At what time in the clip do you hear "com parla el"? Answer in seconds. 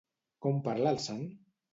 0.45-0.99